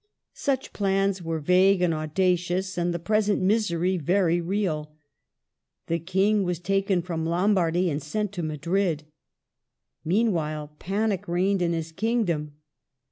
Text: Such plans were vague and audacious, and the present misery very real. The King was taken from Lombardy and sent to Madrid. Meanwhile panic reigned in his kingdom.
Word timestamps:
Such 0.33 0.73
plans 0.73 1.21
were 1.21 1.37
vague 1.39 1.79
and 1.83 1.93
audacious, 1.93 2.75
and 2.75 2.91
the 2.91 2.97
present 2.97 3.39
misery 3.39 3.97
very 3.97 4.41
real. 4.41 4.95
The 5.85 5.99
King 5.99 6.41
was 6.43 6.57
taken 6.57 7.03
from 7.03 7.23
Lombardy 7.23 7.87
and 7.87 8.01
sent 8.01 8.31
to 8.31 8.41
Madrid. 8.41 9.03
Meanwhile 10.03 10.75
panic 10.79 11.27
reigned 11.27 11.61
in 11.61 11.73
his 11.73 11.91
kingdom. 11.91 12.53